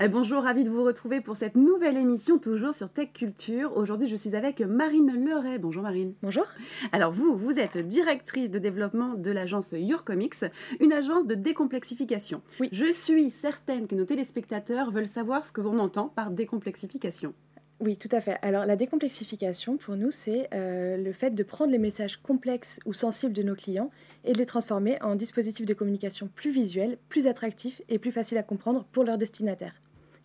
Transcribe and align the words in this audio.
Euh, 0.00 0.06
bonjour, 0.06 0.44
ravi 0.44 0.62
de 0.62 0.70
vous 0.70 0.84
retrouver 0.84 1.20
pour 1.20 1.36
cette 1.36 1.56
nouvelle 1.56 1.96
émission, 1.96 2.38
toujours 2.38 2.72
sur 2.72 2.88
Tech 2.88 3.08
Culture. 3.12 3.76
Aujourd'hui, 3.76 4.06
je 4.06 4.14
suis 4.14 4.36
avec 4.36 4.60
Marine 4.60 5.10
Leray. 5.26 5.58
Bonjour 5.58 5.82
Marine. 5.82 6.14
Bonjour. 6.22 6.44
Alors 6.92 7.10
vous, 7.10 7.36
vous 7.36 7.58
êtes 7.58 7.78
directrice 7.78 8.52
de 8.52 8.60
développement 8.60 9.14
de 9.14 9.32
l'agence 9.32 9.74
Your 9.76 10.04
Comics, 10.04 10.44
une 10.78 10.92
agence 10.92 11.26
de 11.26 11.34
décomplexification. 11.34 12.42
Oui. 12.60 12.68
Je 12.70 12.92
suis 12.92 13.28
certaine 13.28 13.88
que 13.88 13.96
nos 13.96 14.04
téléspectateurs 14.04 14.92
veulent 14.92 15.08
savoir 15.08 15.44
ce 15.44 15.50
que 15.50 15.60
l'on 15.60 15.80
entend 15.80 16.06
par 16.06 16.30
décomplexification. 16.30 17.34
Oui, 17.80 17.96
tout 17.96 18.08
à 18.12 18.20
fait. 18.20 18.38
Alors 18.42 18.66
la 18.66 18.76
décomplexification, 18.76 19.78
pour 19.78 19.96
nous, 19.96 20.12
c'est 20.12 20.48
euh, 20.54 20.96
le 20.96 21.12
fait 21.12 21.30
de 21.30 21.42
prendre 21.42 21.72
les 21.72 21.78
messages 21.78 22.18
complexes 22.18 22.78
ou 22.86 22.92
sensibles 22.92 23.32
de 23.32 23.42
nos 23.42 23.56
clients 23.56 23.90
et 24.24 24.32
de 24.32 24.38
les 24.38 24.46
transformer 24.46 25.02
en 25.02 25.16
dispositifs 25.16 25.66
de 25.66 25.74
communication 25.74 26.28
plus 26.36 26.52
visuels, 26.52 26.98
plus 27.08 27.26
attractifs 27.26 27.82
et 27.88 27.98
plus 27.98 28.12
faciles 28.12 28.38
à 28.38 28.44
comprendre 28.44 28.84
pour 28.92 29.02
leurs 29.02 29.18
destinataires. 29.18 29.74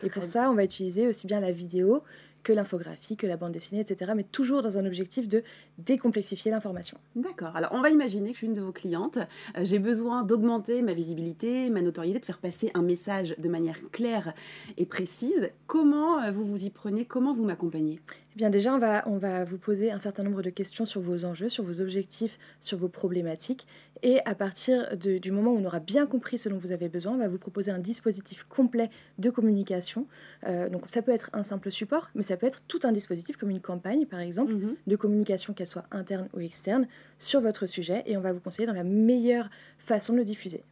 Et 0.02 0.10
pour 0.10 0.26
ça, 0.26 0.50
on 0.50 0.54
va 0.54 0.64
utiliser 0.64 1.06
aussi 1.06 1.26
bien 1.26 1.40
la 1.40 1.52
vidéo 1.52 2.02
que 2.44 2.52
l'infographie, 2.52 3.16
que 3.16 3.26
la 3.26 3.36
bande 3.36 3.52
dessinée, 3.52 3.80
etc. 3.80 4.12
Mais 4.14 4.22
toujours 4.22 4.62
dans 4.62 4.78
un 4.78 4.86
objectif 4.86 5.26
de 5.28 5.42
décomplexifier 5.78 6.50
l'information. 6.50 6.98
D'accord. 7.16 7.56
Alors, 7.56 7.70
on 7.72 7.80
va 7.80 7.90
imaginer 7.90 8.28
que 8.28 8.34
je 8.34 8.38
suis 8.38 8.46
une 8.46 8.52
de 8.52 8.60
vos 8.60 8.72
clientes. 8.72 9.18
Euh, 9.56 9.64
j'ai 9.64 9.78
besoin 9.80 10.22
d'augmenter 10.22 10.82
ma 10.82 10.94
visibilité, 10.94 11.70
ma 11.70 11.82
notoriété, 11.82 12.20
de 12.20 12.24
faire 12.24 12.38
passer 12.38 12.70
un 12.74 12.82
message 12.82 13.34
de 13.38 13.48
manière 13.48 13.78
claire 13.90 14.34
et 14.76 14.86
précise. 14.86 15.50
Comment 15.66 16.22
euh, 16.22 16.30
vous 16.30 16.44
vous 16.44 16.64
y 16.64 16.70
prenez? 16.70 17.04
Comment 17.04 17.32
vous 17.34 17.44
m'accompagnez? 17.44 18.00
Eh 18.34 18.38
bien 18.38 18.50
déjà, 18.50 18.74
on 18.74 18.78
va, 18.78 19.04
on 19.06 19.16
va 19.16 19.44
vous 19.44 19.58
poser 19.58 19.92
un 19.92 20.00
certain 20.00 20.24
nombre 20.24 20.42
de 20.42 20.50
questions 20.50 20.86
sur 20.86 21.00
vos 21.00 21.24
enjeux, 21.24 21.48
sur 21.48 21.62
vos 21.64 21.80
objectifs, 21.80 22.38
sur 22.60 22.78
vos 22.78 22.88
problématiques. 22.88 23.66
Et 24.02 24.18
à 24.26 24.34
partir 24.34 24.96
de- 24.98 25.18
du 25.18 25.30
moment 25.30 25.52
où 25.52 25.56
on 25.58 25.64
aura 25.64 25.78
bien 25.78 26.04
compris 26.04 26.36
ce 26.36 26.48
dont 26.48 26.58
vous 26.58 26.72
avez 26.72 26.88
besoin, 26.88 27.12
on 27.14 27.18
va 27.18 27.28
vous 27.28 27.38
proposer 27.38 27.70
un 27.70 27.78
dispositif 27.78 28.44
complet 28.50 28.90
de 29.18 29.30
communication. 29.30 30.06
Euh, 30.48 30.68
donc 30.68 30.82
ça 30.90 31.00
peut 31.00 31.12
être 31.12 31.30
un 31.32 31.44
simple 31.44 31.70
support, 31.70 32.10
mais 32.16 32.22
ça 32.24 32.33
peut 32.38 32.46
être 32.46 32.62
tout 32.66 32.80
un 32.84 32.92
dispositif 32.92 33.36
comme 33.36 33.50
une 33.50 33.60
campagne, 33.60 34.06
par 34.06 34.20
exemple, 34.20 34.52
Mhm. 34.52 34.76
de 34.86 34.96
communication, 34.96 35.52
qu'elle 35.54 35.66
soit 35.68 35.84
interne 35.90 36.28
ou 36.34 36.40
externe, 36.40 36.86
sur 37.18 37.40
votre 37.40 37.66
sujet. 37.66 38.02
Et 38.06 38.16
on 38.16 38.20
va 38.20 38.32
vous 38.32 38.40
conseiller 38.40 38.66
dans 38.66 38.72
la 38.74 38.84
meilleure 38.84 39.50
façon 39.78 40.12
de 40.12 40.18
le 40.18 40.24
diffuser. 40.24 40.62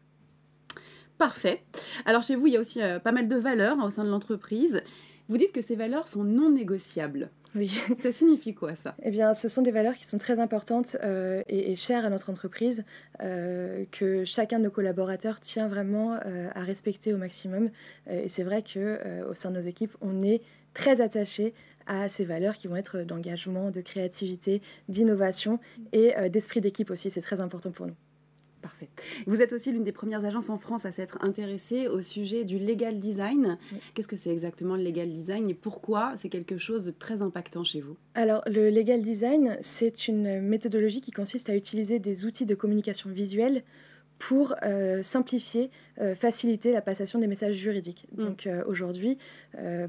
Parfait. 1.19 1.63
Alors, 2.05 2.23
chez 2.23 2.35
vous, 2.35 2.47
il 2.49 2.55
y 2.55 2.57
a 2.57 2.61
aussi 2.61 2.83
euh, 2.83 2.99
pas 2.99 3.13
mal 3.13 3.29
de 3.29 3.37
valeurs 3.37 3.79
hein, 3.79 3.87
au 3.87 3.91
sein 3.91 4.05
de 4.05 4.11
l'entreprise. 4.11 4.83
Vous 5.29 5.37
dites 5.39 5.53
que 5.53 5.63
ces 5.63 5.77
valeurs 5.77 6.09
sont 6.09 6.25
non 6.25 6.51
négociables. 6.51 7.31
Oui. 7.55 7.71
Ça 8.03 8.13
signifie 8.13 8.55
quoi, 8.55 8.75
ça? 8.77 8.97
Eh 9.03 9.11
bien, 9.11 9.35
ce 9.35 9.49
sont 9.49 9.61
des 9.61 9.71
valeurs 9.71 9.95
qui 9.95 10.07
sont 10.07 10.17
très 10.19 10.41
importantes 10.41 10.97
euh, 11.05 11.43
et, 11.49 11.71
et 11.73 11.77
chères 11.77 12.05
à 12.07 12.11
notre 12.11 12.31
entreprise, 12.31 12.83
euh, 13.23 13.85
que 13.93 14.25
chacun 14.25 14.59
de 14.59 14.65
nos 14.65 14.71
collaborateurs 14.71 15.39
tient 15.39 15.69
vraiment 15.69 16.19
euh, 16.25 16.49
à 16.55 16.61
respecter 16.63 17.13
au 17.13 17.19
maximum. 17.19 17.71
Et 18.11 18.29
c'est 18.31 18.43
vrai 18.43 18.63
que 18.63 19.29
au 19.29 19.35
sein 19.35 19.51
de 19.51 19.61
nos 19.61 19.67
équipes, 19.67 19.95
on 20.01 20.23
est 20.23 20.41
très 20.75 21.01
attaché 21.01 21.55
à 21.87 22.09
ces 22.09 22.25
valeurs 22.25 22.57
qui 22.57 22.69
vont 22.69 22.77
être 22.77 23.03
d'engagement, 23.03 23.71
de 23.71 23.81
créativité, 23.81 24.63
d'innovation 24.89 25.59
et 25.93 26.17
euh, 26.17 26.29
d'esprit 26.29 26.61
d'équipe 26.61 26.91
aussi. 26.91 27.11
C'est 27.11 27.23
très 27.23 27.41
important 27.41 27.71
pour 27.71 27.87
nous. 27.87 27.97
Parfait. 28.63 28.89
Vous 29.27 29.43
êtes 29.43 29.53
aussi 29.53 29.73
l'une 29.73 29.83
des 29.83 29.91
premières 29.91 30.25
agences 30.25 30.49
en 30.49 30.57
France 30.57 30.87
à 30.87 30.93
s'être 30.93 31.19
intéressée 31.21 31.89
au 31.89 32.01
sujet 32.01 32.45
du 32.45 32.61
legal 32.61 33.01
design. 33.01 33.59
Oui. 33.73 33.79
Qu'est-ce 33.93 34.07
que 34.07 34.15
c'est 34.15 34.31
exactement 34.31 34.77
le 34.77 34.85
legal 34.85 35.11
design 35.11 35.51
et 35.51 35.55
pourquoi 35.55 36.13
c'est 36.17 36.29
quelque 36.29 36.59
chose 36.59 36.85
de 36.85 36.93
très 36.93 37.23
impactant 37.23 37.65
chez 37.65 37.81
vous? 37.81 37.97
Alors, 38.15 38.43
le 38.47 38.71
legal 38.71 39.03
design, 39.03 39.59
c'est 39.63 40.07
une 40.07 40.41
méthodologie 40.41 41.01
qui 41.01 41.11
consiste 41.11 41.51
à 41.51 41.57
utiliser 41.57 41.99
des 41.99 42.25
outils 42.25 42.47
de 42.47 42.55
communication 42.55 43.11
visuelle 43.11 43.65
pour 44.19 44.55
euh, 44.63 45.03
simplifier, 45.03 45.71
euh, 46.01 46.15
faciliter 46.15 46.73
la 46.73 46.81
passation 46.81 47.19
des 47.19 47.27
messages 47.27 47.55
juridiques. 47.57 48.07
Mm. 48.17 48.25
Donc 48.25 48.47
euh, 48.47 48.63
aujourd'hui, 48.67 49.19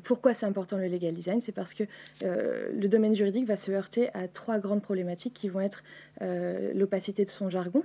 pourquoi 0.04 0.34
c'est 0.34 0.46
important 0.46 0.78
le 0.78 0.88
legal 0.88 1.14
design? 1.14 1.40
C'est 1.42 1.52
parce 1.52 1.74
que 1.74 1.84
le 2.22 2.88
domaine 2.88 3.16
juridique 3.16 3.46
va 3.46 3.58
se 3.58 3.72
heurter 3.72 4.10
à 4.14 4.28
trois 4.28 4.60
grandes 4.60 4.82
problématiques 4.82 5.34
qui 5.34 5.50
vont 5.50 5.62
être 5.62 5.84
l'opacité 6.74 7.24
de 7.26 7.30
son 7.30 7.50
jargon. 7.50 7.84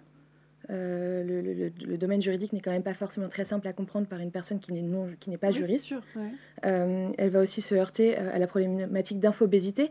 Le, 0.70 1.22
le- 1.24 1.40
le- 1.54 1.72
le 1.86 1.96
domaine 1.96 2.20
juridique 2.20 2.52
n'est 2.52 2.60
quand 2.60 2.72
même 2.72 2.82
pas 2.82 2.92
forcément 2.94 3.28
très 3.28 3.44
simple 3.46 3.66
à 3.68 3.72
comprendre 3.72 4.06
par 4.06 4.20
une 4.20 4.30
personne 4.30 4.58
qui 4.60 4.72
n'est 4.72 4.82
non- 4.82 5.06
qui 5.20 5.30
n'est 5.30 5.38
pas 5.38 5.48
Oui, 5.48 5.54
juriste. 5.54 5.86
sûr, 5.86 6.02
ouais. 6.16 7.12
Elle 7.16 7.30
va 7.30 7.40
aussi 7.40 7.60
se 7.62 7.74
heurter 7.74 8.16
à 8.16 8.38
la 8.38 8.46
problématique 8.46 9.18
d'infobésité. 9.20 9.90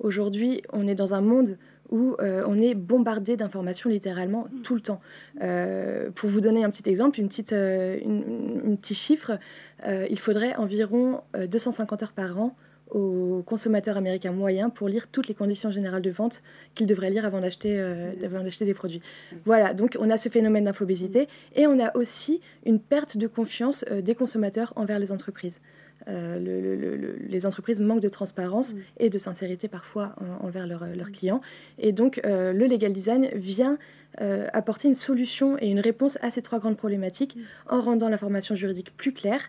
Aujourd'hui, 0.00 0.62
on 0.72 0.88
est 0.88 0.94
dans 0.94 1.14
un 1.14 1.20
monde 1.20 1.56
où 1.90 2.16
euh, 2.20 2.42
on 2.46 2.58
est 2.58 2.74
bombardé 2.74 3.36
d'informations 3.36 3.90
littéralement 3.90 4.46
Mm. 4.52 4.62
tout 4.62 4.74
le 4.74 4.80
temps. 4.80 5.00
Euh, 5.42 6.10
pour 6.14 6.30
vous 6.30 6.40
donner 6.40 6.64
un 6.64 6.70
petit 6.70 6.88
exemple, 6.88 7.20
une 7.20 7.28
petite, 7.28 7.52
euh, 7.52 7.98
une, 8.02 8.22
une- 8.64 8.72
un 8.72 8.76
petit 8.76 8.94
chiffre, 8.94 9.38
euh, 9.86 10.06
il 10.10 10.18
faudrait 10.18 10.54
environ 10.56 11.20
euh, 11.36 11.46
250 11.46 12.02
heures 12.02 12.12
par 12.12 12.38
an 12.40 12.56
aux 12.92 13.42
consommateurs 13.44 13.96
américains 13.96 14.30
moyens 14.30 14.70
pour 14.72 14.88
lire 14.88 15.08
toutes 15.08 15.26
les 15.26 15.34
conditions 15.34 15.72
générales 15.72 16.02
de 16.02 16.10
vente 16.10 16.40
qu'ils 16.76 16.86
devraient 16.86 17.10
lire 17.10 17.24
avant 17.24 17.40
d'acheter 17.40 17.80
euh, 17.80 18.12
Oui. 18.16 18.24
avant 18.24 18.44
d'acheter 18.44 18.64
des 18.64 18.74
produits. 18.74 19.02
Oui. 19.32 19.38
Voilà, 19.44 19.74
donc 19.74 19.96
on 19.98 20.08
a 20.08 20.16
ce 20.16 20.28
phénomène 20.28 20.64
d'infobésité 20.64 21.26
et 21.56 21.66
on 21.66 21.80
a 21.84 21.96
aussi 21.96 22.40
une 22.64 22.78
perte 22.78 23.16
de 23.16 23.26
confiance 23.26 23.84
euh, 23.90 24.02
des 24.02 24.14
consommateurs 24.14 24.72
envers 24.76 25.00
les 25.00 25.10
entreprises. 25.10 25.60
Euh, 26.08 26.38
le- 26.38 26.60
le- 26.60 26.76
le- 26.76 26.96
le- 26.96 27.16
les 27.26 27.46
entreprises 27.46 27.80
manquent 27.80 28.00
de 28.02 28.08
transparence 28.08 28.74
Mm. 28.74 28.78
et 29.00 29.10
de 29.10 29.18
sincérité 29.18 29.66
parfois 29.66 30.14
en- 30.20 30.46
envers 30.46 30.66
leurs 30.66 30.86
leurs 30.94 31.08
Mm. 31.08 31.12
clients. 31.12 31.40
Et 31.78 31.92
donc 31.92 32.20
euh, 32.24 32.52
le 32.52 32.66
legal 32.66 32.92
design 32.92 33.28
vient 33.34 33.78
euh, 34.20 34.46
apporter 34.54 34.88
une 34.88 34.94
solution 34.94 35.58
et 35.60 35.68
une 35.68 35.80
réponse 35.80 36.16
à 36.22 36.30
ces 36.30 36.40
trois 36.42 36.58
grandes 36.58 36.76
problématiques 36.78 37.36
Mm. 37.36 37.40
en 37.74 37.80
rendant 37.80 38.08
l'information 38.08 38.54
juridique 38.54 38.96
plus 38.96 39.12
claire 39.12 39.42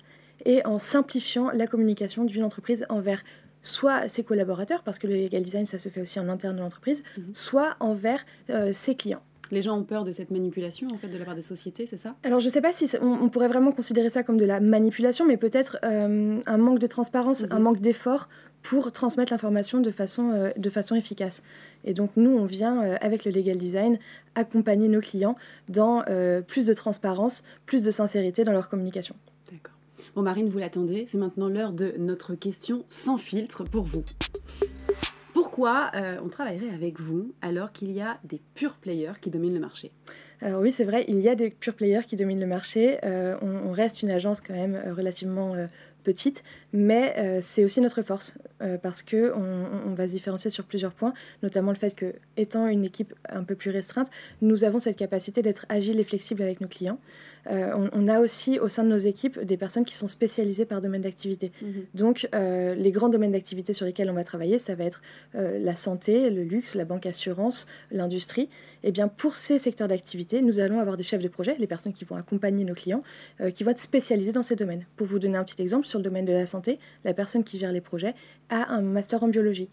et 0.46 0.66
en 0.66 0.78
simplifiant 0.80 1.52
la 1.52 1.68
communication 1.68 2.24
d'une 2.26 2.44
entreprise 2.44 2.86
envers 2.90 3.24
soit 3.64 4.08
ses 4.08 4.24
collaborateurs, 4.24 4.84
parce 4.84 4.98
que 5.00 5.08
le 5.08 5.16
legal 5.16 5.42
design, 5.44 5.66
ça 5.66 5.78
se 5.80 5.90
fait 5.90 6.00
aussi 6.02 6.20
en 6.20 6.30
interne 6.30 6.56
de 6.56 6.62
l'entreprise, 6.62 7.04
soit 7.34 7.76
envers 7.80 8.24
euh, 8.50 8.72
ses 8.72 8.96
clients. 8.96 9.22
Les 9.52 9.62
gens 9.62 9.78
ont 9.78 9.84
peur 9.84 10.04
de 10.04 10.12
cette 10.12 10.32
manipulation 10.32 10.88
en 10.94 10.98
fait 10.98 11.08
de 11.08 11.18
la 11.18 11.26
part 11.26 11.36
des 11.36 11.42
sociétés, 11.42 11.86
c'est 11.88 11.98
ça? 11.98 12.16
Alors, 12.24 12.40
je 12.40 12.46
ne 12.46 12.52
sais 12.52 12.62
pas 12.62 12.74
si 12.74 12.88
on, 13.02 13.06
on 13.24 13.30
pourrait 13.30 13.48
vraiment 13.48 13.72
considérer 13.72 14.10
ça 14.10 14.24
comme 14.24 14.38
de 14.38 14.46
la 14.46 14.60
manipulation, 14.60 15.26
mais 15.26 15.38
peut-être 15.38 15.78
euh, 15.84 16.40
un 16.46 16.58
manque 16.58 16.80
de 16.80 16.88
transparence, 16.88 17.44
Mhm. 17.44 17.52
un 17.52 17.60
manque 17.60 17.80
d'effort 17.82 18.28
pour 18.64 18.92
transmettre 18.92 19.32
l'information 19.32 19.80
de 19.80 19.92
façon, 19.92 20.32
euh, 20.34 20.50
de 20.58 20.70
façon 20.70 20.96
efficace. 20.96 21.44
Et 21.86 21.94
donc, 21.94 22.12
nous, 22.18 22.32
on 22.32 22.46
vient, 22.46 22.84
euh, 22.84 22.96
avec 23.02 23.24
le 23.24 23.32
legal 23.32 23.58
design, 23.58 24.00
accompagner 24.36 24.88
nos 24.88 25.00
clients 25.02 25.36
dans 25.70 26.04
plus 26.48 26.66
de 26.66 26.74
transparence, 26.74 27.44
plus 27.66 27.84
de 27.84 27.92
sincérité 27.92 28.44
dans 28.44 28.52
leur 28.52 28.70
communication. 28.70 29.16
D'accord. 29.52 29.74
Bon, 30.16 30.22
Marine, 30.22 30.50
vous 30.50 30.60
l'attendez. 30.60 31.08
C'est 31.10 31.18
maintenant 31.18 31.48
l'heure 31.48 31.72
de 31.72 31.94
notre 31.98 32.36
question 32.36 32.84
sans 32.90 33.18
filtre 33.18 33.64
pour 33.64 33.84
vous. 33.84 34.04
Euh, 35.66 36.18
on 36.24 36.30
travaillerait 36.30 36.74
avec 36.74 37.00
vous 37.00 37.34
alors 37.42 37.72
qu'il 37.72 37.92
y 37.92 38.02
a 38.02 38.20
des 38.24 38.42
pure 38.54 38.76
players 38.76 39.14
qui 39.22 39.30
dominent 39.30 39.54
le 39.54 39.60
marché? 39.60 39.92
Alors 40.42 40.62
oui, 40.62 40.72
c'est 40.72 40.84
vrai, 40.84 41.04
il 41.08 41.20
y 41.20 41.30
a 41.30 41.36
des 41.36 41.50
pure 41.50 41.74
players 41.74 42.04
qui 42.08 42.16
dominent 42.16 42.40
le 42.40 42.46
marché. 42.46 43.00
Euh, 43.04 43.36
on, 43.42 43.72
reste 43.72 44.04
une 44.04 44.12
agence 44.12 44.40
quand 44.40 44.54
même 44.54 44.76
euh, 44.76 44.94
relativement 44.94 45.56
petite, 46.04 46.44
mais 46.72 47.42
c'est 47.42 47.66
aussi 47.66 47.82
notre 47.82 48.02
force 48.02 48.38
parce 48.82 49.02
que 49.02 49.34
on, 49.36 49.90
on 49.92 49.94
va 49.94 50.08
se 50.08 50.14
différencier 50.14 50.50
sur 50.50 50.64
plusieurs 50.64 50.94
points, 50.94 51.14
notamment 51.44 51.72
le 51.72 51.78
fait 51.78 51.94
que, 51.94 52.14
étant 52.38 52.66
une 52.68 52.86
équipe 52.86 53.14
un 53.28 53.44
peu 53.44 53.56
plus 53.56 53.72
restreinte, 53.72 54.10
nous 54.42 54.64
avons 54.64 54.80
cette 54.80 54.96
capacité 54.96 55.42
d'être 55.42 55.66
agile 55.68 56.00
et 56.00 56.06
flexible 56.06 56.44
avec 56.44 56.62
nos 56.62 56.70
clients. 56.70 57.00
Euh, 57.50 57.72
on, 57.76 57.90
on 57.94 58.08
a 58.08 58.20
aussi 58.20 58.60
au 58.60 58.70
sein 58.70 58.84
de 58.84 58.90
nos 58.90 58.98
équipes 58.98 59.40
des 59.40 59.58
personnes 59.58 59.86
qui 59.86 59.96
sont 59.96 60.08
spécialisées 60.08 60.66
par 60.66 60.82
domaine 60.82 61.02
d'activité. 61.02 61.52
Donc, 61.94 62.28
euh, 62.34 62.76
les 62.76 62.92
grands 62.92 63.10
domaines 63.10 63.32
d'activité 63.32 63.74
sur 63.74 63.86
lesquels 63.86 64.10
on 64.10 64.14
va 64.14 64.24
travailler, 64.24 64.60
ça 64.60 64.76
va 64.76 64.84
être 64.84 65.02
euh, 65.36 65.60
la 65.60 65.76
santé, 65.76 66.30
le 66.30 66.44
luxe, 66.44 66.76
la 66.76 66.86
banque 66.86 67.06
assurance, 67.06 67.68
l'industrie. 67.92 68.50
Et 68.84 68.92
bien, 68.92 69.08
pour 69.08 69.36
ces 69.36 69.60
secteurs 69.60 69.88
d'activité, 69.88 70.42
nous 70.42 70.60
allons 70.60 70.80
avoir 70.80 70.98
des 70.98 71.04
chefs 71.04 71.22
de 71.22 71.28
projet, 71.28 71.56
les 71.60 71.68
personnes 71.68 71.94
qui 71.94 72.06
vont 72.06 72.16
accompagner 72.16 72.64
nos 72.64 72.76
clients, 72.76 73.02
qui 73.54 73.64
vont 73.64 73.72
être 73.72 73.80
spécialisés 73.80 74.32
dans 74.32 74.44
ces 74.44 74.56
domaines. 74.56 74.86
Pour 74.96 75.08
vous 75.08 75.20
donner 75.20 75.38
un 75.38 75.44
petit 75.44 75.62
exemple, 75.62 75.88
sur 75.88 75.98
le 75.98 76.04
domaine 76.04 76.26
de 76.26 76.32
la 76.32 76.46
santé, 76.46 76.78
la 77.04 77.14
personne 77.14 77.44
qui 77.44 77.58
gère 77.58 77.72
les 77.72 77.82
projets 77.82 78.14
a 78.50 78.72
un 78.72 78.82
master 78.82 79.24
en 79.24 79.28
biologie 79.28 79.68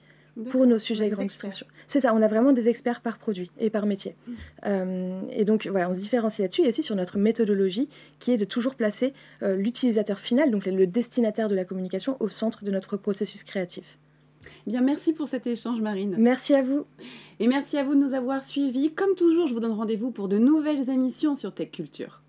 pour 0.51 0.67
nos 0.67 0.79
sujets 0.79 1.05
des 1.05 1.11
grande 1.11 1.29
distribution. 1.29 1.67
C'est 1.87 2.01
ça, 2.01 2.15
on 2.15 2.23
a 2.23 2.29
vraiment 2.29 2.53
des 2.53 2.69
experts 2.69 3.01
par 3.01 3.19
produit 3.19 3.51
et 3.59 3.71
par 3.71 3.87
métier. 3.87 4.17
Mm. 4.27 4.33
Euh, 4.67 5.21
et 5.31 5.45
donc 5.45 5.67
voilà, 5.67 5.89
on 5.91 5.95
se 5.95 6.01
différencie 6.01 6.41
là-dessus 6.41 6.63
et 6.63 6.69
aussi 6.69 6.83
sur 6.83 6.97
notre 6.97 7.19
méthodologie 7.19 7.89
qui 8.19 8.33
est 8.33 8.37
de 8.37 8.45
toujours 8.45 8.75
placer 8.75 9.13
euh, 9.43 9.57
l'utilisateur 9.57 10.19
final, 10.19 10.51
donc 10.51 10.67
le 10.67 10.87
destinataire 10.87 11.49
de 11.49 11.55
la 11.55 11.65
communication, 11.65 12.17
au 12.21 12.29
centre 12.29 12.65
de 12.65 12.71
notre 12.71 12.97
processus 12.97 13.45
créatif. 13.45 13.99
Bien, 14.67 14.81
merci 14.81 15.13
pour 15.13 15.29
cet 15.29 15.47
échange, 15.47 15.81
Marine. 15.81 16.17
Merci 16.19 16.55
à 16.55 16.63
vous. 16.63 16.87
Et 17.41 17.49
merci 17.49 17.77
à 17.77 17.85
vous 17.85 17.95
de 17.95 18.01
nous 18.01 18.15
avoir 18.15 18.45
suivis. 18.45 18.93
Comme 18.93 19.15
toujours, 19.15 19.47
je 19.47 19.55
vous 19.55 19.61
donne 19.61 19.73
rendez-vous 19.73 20.11
pour 20.11 20.29
de 20.29 20.39
nouvelles 20.39 20.91
émissions 20.91 21.35
sur 21.35 21.53
Tech 21.53 21.71
Culture. 21.71 22.24